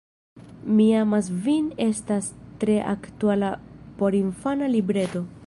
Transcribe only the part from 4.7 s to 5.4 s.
libreto.